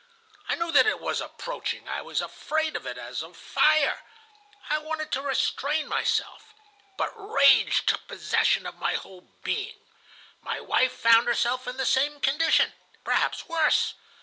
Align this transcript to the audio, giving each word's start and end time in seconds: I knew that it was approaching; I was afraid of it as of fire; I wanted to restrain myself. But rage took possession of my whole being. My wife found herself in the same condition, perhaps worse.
I 0.49 0.55
knew 0.55 0.71
that 0.71 0.87
it 0.87 0.99
was 0.99 1.21
approaching; 1.21 1.87
I 1.87 2.01
was 2.01 2.21
afraid 2.21 2.75
of 2.75 2.87
it 2.87 2.97
as 2.97 3.21
of 3.21 3.37
fire; 3.37 4.01
I 4.67 4.79
wanted 4.79 5.11
to 5.11 5.21
restrain 5.21 5.87
myself. 5.87 6.55
But 6.97 7.11
rage 7.15 7.85
took 7.85 8.07
possession 8.07 8.65
of 8.65 8.79
my 8.79 8.95
whole 8.95 9.27
being. 9.43 9.77
My 10.41 10.59
wife 10.59 10.91
found 10.93 11.27
herself 11.27 11.67
in 11.67 11.77
the 11.77 11.85
same 11.85 12.19
condition, 12.19 12.73
perhaps 13.03 13.45
worse. 13.47 13.93